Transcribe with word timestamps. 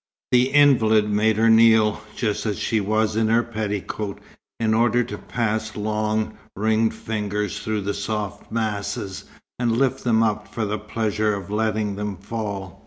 The 0.31 0.49
invalid 0.49 1.07
made 1.11 1.37
her 1.37 1.47
kneel, 1.47 2.01
just 2.15 2.47
as 2.47 2.57
she 2.57 2.81
was 2.81 3.15
in 3.15 3.27
her 3.27 3.43
petticoat, 3.43 4.19
in 4.59 4.73
order 4.73 5.03
to 5.03 5.15
pass 5.19 5.75
long, 5.75 6.39
ringed 6.55 6.95
fingers 6.95 7.59
through 7.59 7.81
the 7.81 7.93
soft 7.93 8.51
masses, 8.51 9.25
and 9.59 9.77
lift 9.77 10.03
them 10.03 10.23
up 10.23 10.47
for 10.51 10.65
the 10.65 10.79
pleasure 10.79 11.35
of 11.35 11.51
letting 11.51 11.97
them 11.97 12.17
fall. 12.17 12.79